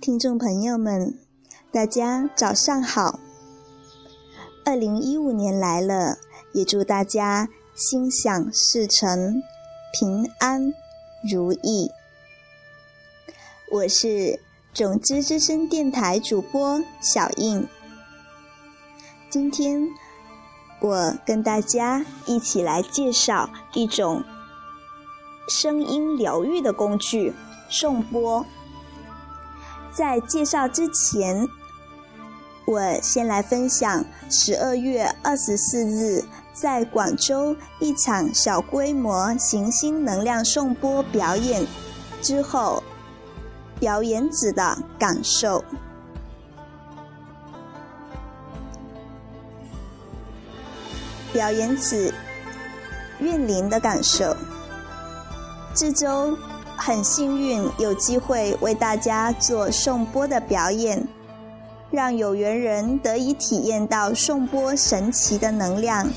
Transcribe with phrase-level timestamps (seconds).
[0.00, 1.18] 听众朋友们，
[1.70, 3.20] 大家早上好！
[4.64, 6.16] 二零一五年来了，
[6.54, 9.42] 也祝大家心想事成、
[9.92, 10.72] 平安
[11.30, 11.90] 如意。
[13.70, 14.40] 我是
[14.72, 17.68] 种子之声电台主播小印，
[19.28, 19.86] 今天
[20.80, 24.24] 我跟大家一起来介绍一种
[25.46, 27.34] 声音疗愈的工具——
[27.68, 28.46] 颂钵。
[29.92, 31.48] 在介绍之前，
[32.64, 41.66] 我先来分享十二月二十四日在广州一场小规模行星能量颂钵表演
[42.22, 42.82] 之后，
[43.78, 45.64] 表演者的感受。
[51.32, 52.12] 表演者
[53.18, 54.36] 运灵的感受。
[55.74, 56.36] 这周。
[56.82, 61.06] 很幸运有机会为大家做颂钵的表演，
[61.90, 66.08] 让有缘人得以体验到颂钵神奇的能量。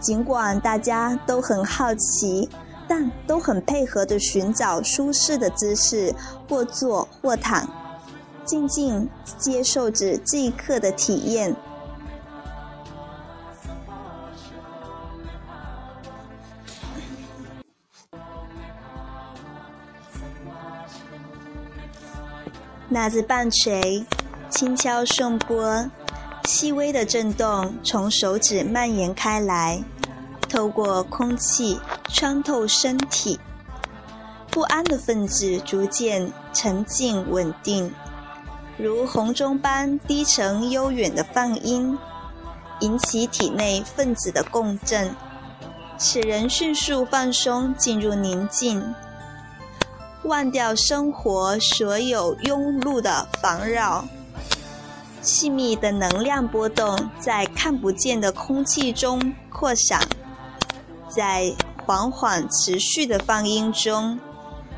[0.00, 2.48] 尽管大家都很好奇，
[2.88, 6.14] 但都很配合的寻找舒适的姿势，
[6.48, 7.68] 或坐或躺，
[8.46, 9.06] 静静
[9.36, 11.54] 接受着这一刻的体验。
[22.98, 24.04] 拿着棒槌，
[24.50, 25.88] 轻敲颂钵，
[26.46, 29.80] 细微的震动从手指蔓延开来，
[30.48, 33.38] 透过空气穿透身体，
[34.50, 37.94] 不安的分子逐渐沉静稳定，
[38.76, 41.96] 如洪钟般低沉悠远的放音，
[42.80, 45.14] 引起体内分子的共振，
[46.00, 48.92] 使人迅速放松，进入宁静。
[50.28, 54.06] 忘掉生活所有庸碌的烦扰，
[55.22, 60.06] 细密的能量波动在看不见的空气中扩散，
[61.08, 61.50] 在
[61.86, 64.20] 缓缓持续的放音中，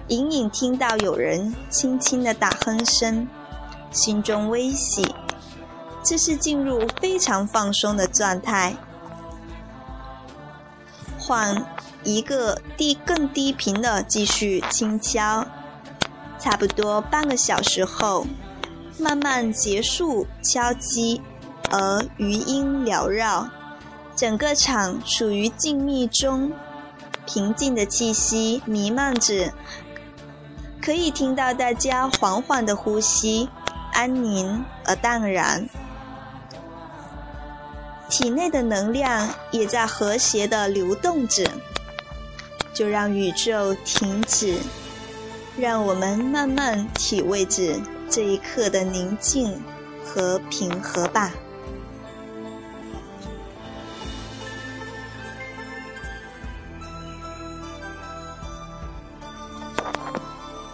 [0.07, 3.27] 隐隐听到有人轻轻的打哼声，
[3.91, 5.13] 心中微喜，
[6.05, 8.77] 这是进入非常放松的状态。
[11.19, 11.61] 换。
[12.03, 15.47] 一个低更低频的继续轻敲，
[16.39, 18.27] 差不多半个小时后，
[18.99, 21.21] 慢慢结束敲击，
[21.71, 23.49] 而余音缭绕，
[24.17, 26.51] 整个场处于静谧中，
[27.27, 29.53] 平静的气息弥漫着，
[30.81, 33.49] 可以听到大家缓缓的呼吸，
[33.93, 35.69] 安宁而淡然，
[38.09, 41.45] 体内的能量也在和谐的流动着。
[42.73, 44.57] 就让宇宙停止，
[45.57, 49.61] 让我们慢慢体味着这一刻的宁静
[50.05, 51.33] 和平和吧。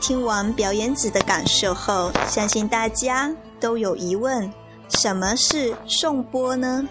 [0.00, 4.52] 听完表演者的感受后，相信大家都有疑问：
[4.90, 6.86] 什么是颂钵呢？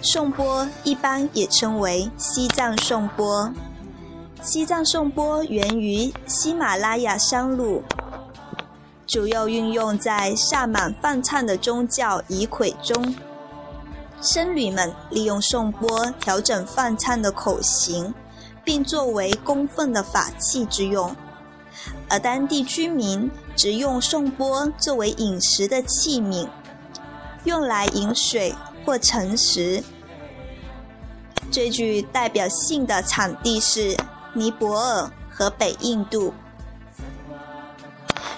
[0.00, 3.52] 颂钵一般也称为西藏颂钵。
[4.44, 7.80] 西藏颂钵源于喜马拉雅山路，
[9.06, 13.14] 主要运用在萨满梵唱的宗教仪轨中。
[14.20, 18.12] 僧侣们利用颂钵调整梵唱的口型，
[18.64, 21.14] 并作为供奉的法器之用；
[22.08, 26.48] 而当地居民则用颂钵作为饮食的器皿，
[27.44, 28.52] 用来饮水
[28.84, 29.84] 或盛食。
[31.52, 33.96] 最具代表性的产地是。
[34.34, 36.32] 尼泊尔和北印度，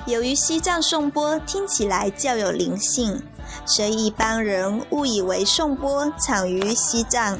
[0.06, 3.22] 由于西藏颂钵听起来较有灵性，
[3.64, 7.38] 所以一般人误以为颂钵产于西藏，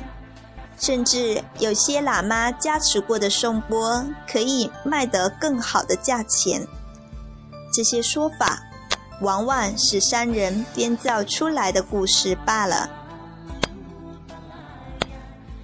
[0.79, 6.65] 甚至有些喇嘛加持过的颂钵可以卖得更好的价钱。
[7.73, 8.61] 这些说法
[9.21, 12.89] 往往是商人编造出来的故事罢了。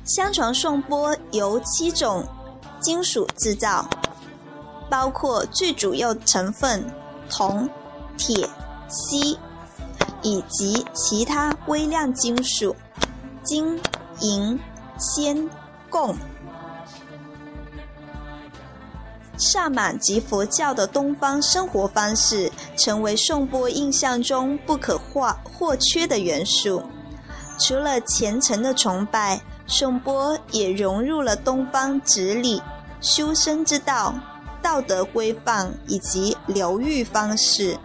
[0.05, 2.27] 相传颂钵由七种。
[2.81, 3.89] 金属制造
[4.89, 6.85] 包括最主要成分
[7.29, 7.69] 铜、
[8.17, 8.49] 铁、
[8.89, 9.39] 锡，
[10.23, 12.75] 以及其他微量金属
[13.45, 13.81] 金、
[14.21, 14.59] 银、
[14.99, 15.49] 铅、
[15.91, 16.15] 汞。
[19.39, 26.83] 萨满及佛教的东方生活方式成为颂钵印象中不可或或缺的元素。
[27.59, 29.41] 除了虔诚的崇拜。
[29.71, 32.61] 颂钵也融入了东方哲理
[33.01, 34.13] 修身之道，
[34.61, 37.79] 道德规范以及疗愈方式。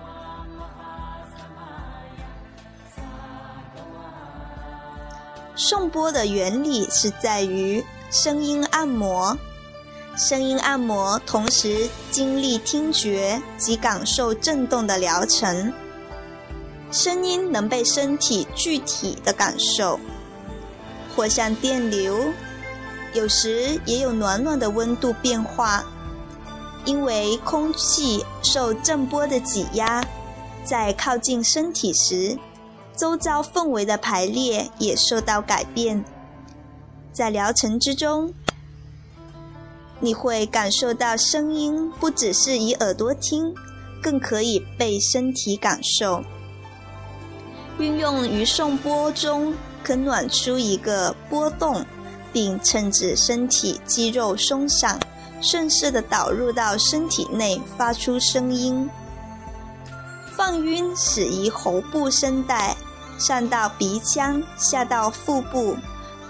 [5.55, 9.37] 颂钵的原理是在于声音按摩，
[10.17, 15.71] 声音按摩同时经历听觉及感受震动的疗程，
[16.91, 19.99] 声音能被身体具体的感受，
[21.15, 22.33] 或像电流，
[23.13, 25.83] 有时也有暖暖的温度变化，
[26.83, 30.05] 因为空气受震波的挤压，
[30.63, 32.37] 在靠近身体时。
[32.97, 36.05] 周遭氛围的排列也受到改变，
[37.11, 38.33] 在疗程之中，
[39.99, 43.53] 你会感受到声音不只是以耳朵听，
[44.01, 46.23] 更可以被身体感受。
[47.77, 49.53] 运用于送波中，
[49.85, 51.85] 可暖出一个波动，
[52.33, 54.99] 并趁着身体肌肉松散，
[55.43, 58.89] 顺势的导入到身体内，发出声音。
[60.35, 62.75] 放晕始于喉部声带。
[63.17, 65.77] 上到鼻腔，下到腹部，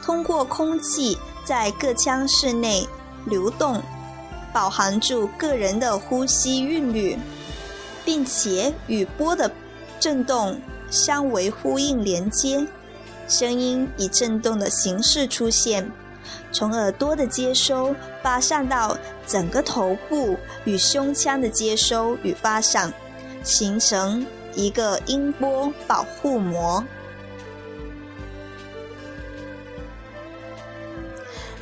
[0.03, 2.87] 通过空气在各腔室内
[3.25, 3.81] 流动，
[4.53, 7.17] 饱含住个人的呼吸韵律，
[8.03, 9.49] 并且与波的
[9.99, 10.61] 振动
[10.91, 12.63] 相为呼应连接，
[13.27, 15.91] 声音以振动的形式出现，
[16.51, 22.93] 从耳朵的接收发散到整个头部与胸腔的接收与发散，
[23.43, 24.25] 形成。
[24.57, 26.81] 一个音波保护膜。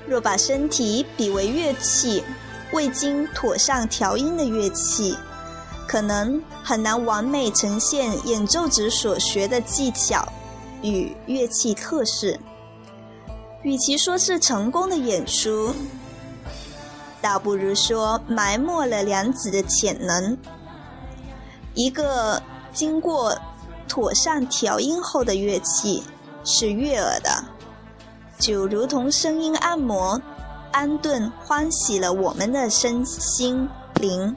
[0.05, 2.23] 若把身体比为乐器，
[2.71, 5.17] 未经妥善调音的乐器，
[5.87, 10.31] 可能很难完美呈现演奏者所学的技巧
[10.83, 12.37] 与乐器特色。
[13.63, 15.73] 与其说是成功的演出，
[17.19, 20.37] 倒不如说埋没了良子的潜能。
[21.73, 22.39] 一个。
[22.75, 23.37] 经过
[23.87, 26.01] 妥善调音后的乐器
[26.43, 27.29] 是悦耳的，
[28.39, 30.19] 就如同声音按摩，
[30.71, 33.69] 安顿欢喜了我们的身心
[34.01, 34.35] 灵。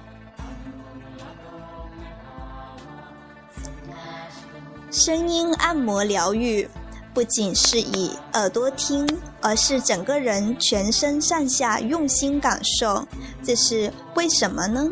[4.97, 6.67] 声音按摩疗愈
[7.13, 9.07] 不仅是以耳朵听，
[9.43, 13.07] 而是整个人全身上下用心感受。
[13.45, 14.89] 这是为什么呢？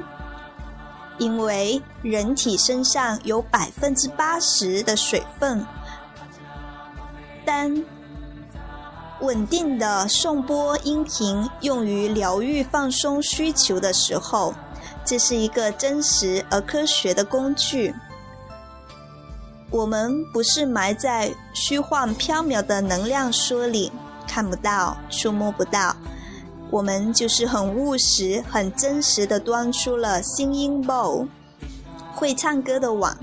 [1.17, 5.67] 因为人体身上有百分之八十的水分，
[7.47, 7.83] 当
[9.23, 14.53] 稳定的送波音频用于疗愈放松需求的时候，
[15.03, 17.95] 这是一个真实而科学的工具。
[19.75, 23.91] 我们不是埋在虚幻缥缈的能量说里，
[24.25, 25.97] 看不到、触摸不到。
[26.71, 31.27] 我们就是很务实、很真实的端出了新音 bow，
[32.15, 33.19] 会唱歌的网，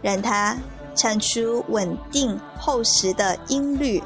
[0.00, 0.56] 让它
[0.94, 4.00] 唱出稳定厚实的音律。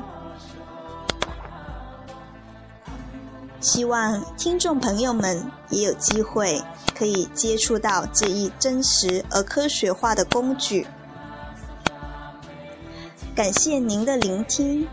[3.60, 6.62] 希望听众朋友们也有机会
[6.98, 10.86] 可以接触到这一真实而科学化的工具。
[13.34, 14.86] 感谢您的聆听。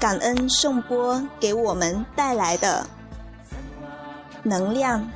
[0.00, 2.86] 感恩颂钵给我们带来的
[4.42, 5.06] 能量。